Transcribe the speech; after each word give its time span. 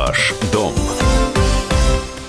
Ваш 0.00 0.32
дом. 0.50 0.72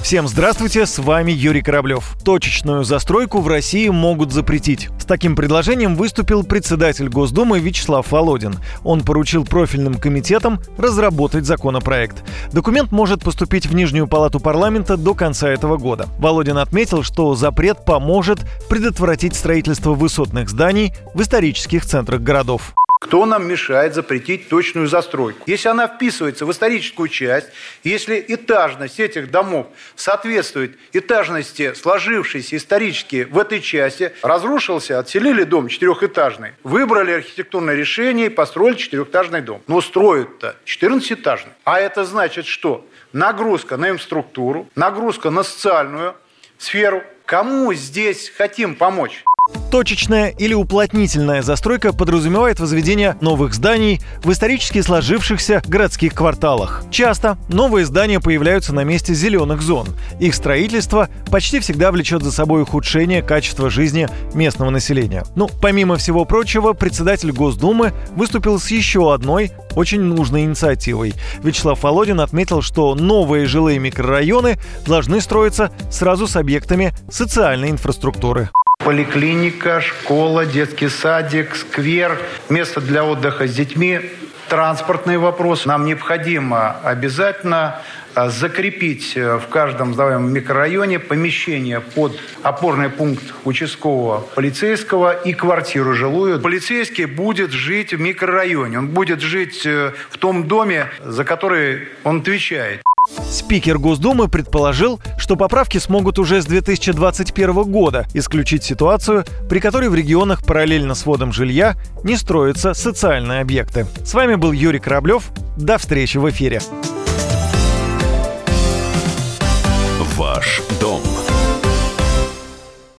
Всем 0.00 0.26
здравствуйте, 0.26 0.86
с 0.86 0.98
вами 0.98 1.32
Юрий 1.32 1.60
Кораблев. 1.60 2.16
Точечную 2.24 2.82
застройку 2.82 3.40
в 3.40 3.48
России 3.48 3.90
могут 3.90 4.32
запретить. 4.32 4.88
С 4.98 5.04
таким 5.04 5.36
предложением 5.36 5.94
выступил 5.94 6.44
председатель 6.44 7.10
Госдумы 7.10 7.58
Вячеслав 7.58 8.10
Володин. 8.10 8.54
Он 8.84 9.02
поручил 9.02 9.44
профильным 9.44 9.96
комитетам 9.96 10.60
разработать 10.78 11.44
законопроект. 11.44 12.24
Документ 12.54 12.90
может 12.90 13.22
поступить 13.22 13.66
в 13.66 13.74
Нижнюю 13.74 14.06
палату 14.08 14.40
парламента 14.40 14.96
до 14.96 15.12
конца 15.12 15.50
этого 15.50 15.76
года. 15.76 16.06
Володин 16.18 16.56
отметил, 16.56 17.02
что 17.02 17.34
запрет 17.34 17.84
поможет 17.84 18.46
предотвратить 18.70 19.34
строительство 19.34 19.92
высотных 19.92 20.48
зданий 20.48 20.94
в 21.12 21.20
исторических 21.20 21.84
центрах 21.84 22.22
городов. 22.22 22.74
Кто 22.98 23.26
нам 23.26 23.46
мешает 23.46 23.94
запретить 23.94 24.48
точную 24.48 24.88
застройку? 24.88 25.44
Если 25.46 25.68
она 25.68 25.86
вписывается 25.86 26.44
в 26.44 26.50
историческую 26.50 27.08
часть, 27.08 27.46
если 27.84 28.22
этажность 28.26 28.98
этих 28.98 29.30
домов 29.30 29.68
соответствует 29.94 30.76
этажности 30.92 31.74
сложившейся 31.74 32.56
исторически 32.56 33.22
в 33.30 33.38
этой 33.38 33.60
части, 33.60 34.12
разрушился, 34.22 34.98
отселили 34.98 35.44
дом 35.44 35.68
четырехэтажный, 35.68 36.54
выбрали 36.64 37.12
архитектурное 37.12 37.76
решение 37.76 38.26
и 38.26 38.30
построили 38.30 38.74
четырехэтажный 38.74 39.42
дом. 39.42 39.62
Но 39.68 39.80
строят-то 39.80 40.56
14-этажный. 40.66 41.52
А 41.62 41.78
это 41.78 42.04
значит 42.04 42.46
что? 42.46 42.84
Нагрузка 43.12 43.76
на 43.76 43.90
инфраструктуру, 43.90 44.68
нагрузка 44.74 45.30
на 45.30 45.44
социальную 45.44 46.16
сферу. 46.58 47.04
Кому 47.24 47.72
здесь 47.74 48.32
хотим 48.36 48.74
помочь? 48.74 49.24
Точечная 49.70 50.28
или 50.30 50.54
уплотнительная 50.54 51.42
застройка 51.42 51.92
подразумевает 51.92 52.58
возведение 52.58 53.16
новых 53.20 53.52
зданий 53.52 54.00
в 54.24 54.32
исторически 54.32 54.80
сложившихся 54.80 55.62
городских 55.66 56.14
кварталах. 56.14 56.84
Часто 56.90 57.36
новые 57.48 57.84
здания 57.84 58.18
появляются 58.18 58.74
на 58.74 58.84
месте 58.84 59.12
зеленых 59.12 59.60
зон. 59.60 59.88
Их 60.20 60.34
строительство 60.34 61.10
почти 61.30 61.60
всегда 61.60 61.92
влечет 61.92 62.22
за 62.22 62.32
собой 62.32 62.62
ухудшение 62.62 63.22
качества 63.22 63.68
жизни 63.68 64.08
местного 64.32 64.70
населения. 64.70 65.24
Ну, 65.36 65.50
помимо 65.60 65.96
всего 65.96 66.24
прочего, 66.24 66.72
председатель 66.72 67.32
Госдумы 67.32 67.92
выступил 68.16 68.58
с 68.58 68.70
еще 68.70 69.12
одной 69.12 69.52
очень 69.76 70.00
нужной 70.00 70.44
инициативой. 70.44 71.14
Вячеслав 71.42 71.82
Володин 71.82 72.20
отметил, 72.20 72.62
что 72.62 72.94
новые 72.94 73.46
жилые 73.46 73.78
микрорайоны 73.78 74.58
должны 74.86 75.20
строиться 75.20 75.70
сразу 75.90 76.26
с 76.26 76.36
объектами 76.36 76.94
социальной 77.10 77.68
инфраструктуры 77.68 78.48
поликлиника, 78.88 79.82
школа, 79.82 80.46
детский 80.46 80.88
садик, 80.88 81.56
сквер, 81.56 82.18
место 82.48 82.80
для 82.80 83.04
отдыха 83.04 83.46
с 83.46 83.52
детьми, 83.54 84.00
транспортный 84.48 85.18
вопрос. 85.18 85.66
Нам 85.66 85.84
необходимо 85.84 86.76
обязательно 86.82 87.82
а, 88.14 88.30
закрепить 88.30 89.12
э, 89.14 89.36
в 89.36 89.48
каждом 89.48 89.92
сдаваемом 89.92 90.32
микрорайоне 90.32 91.00
помещение 91.00 91.80
под 91.80 92.18
опорный 92.42 92.88
пункт 92.88 93.34
участкового 93.44 94.20
полицейского 94.34 95.12
и 95.12 95.34
квартиру 95.34 95.92
жилую. 95.92 96.40
Полицейский 96.40 97.04
будет 97.04 97.50
жить 97.50 97.92
в 97.92 98.00
микрорайоне, 98.00 98.78
он 98.78 98.88
будет 98.88 99.20
жить 99.20 99.66
э, 99.66 99.92
в 100.08 100.16
том 100.16 100.48
доме, 100.48 100.86
за 101.04 101.24
который 101.24 101.88
он 102.04 102.20
отвечает. 102.20 102.80
Спикер 103.30 103.78
Госдумы 103.78 104.28
предположил, 104.28 105.00
что 105.18 105.36
поправки 105.36 105.78
смогут 105.78 106.18
уже 106.18 106.40
с 106.40 106.46
2021 106.46 107.64
года 107.64 108.06
исключить 108.14 108.64
ситуацию, 108.64 109.24
при 109.48 109.60
которой 109.60 109.88
в 109.88 109.94
регионах 109.94 110.44
параллельно 110.44 110.94
с 110.94 111.04
вводом 111.04 111.32
жилья 111.32 111.76
не 112.02 112.16
строятся 112.16 112.74
социальные 112.74 113.40
объекты. 113.40 113.86
С 114.04 114.14
вами 114.14 114.34
был 114.34 114.52
Юрий 114.52 114.78
Кораблев. 114.80 115.30
До 115.56 115.76
встречи 115.78 116.16
в 116.16 116.28
эфире. 116.30 116.60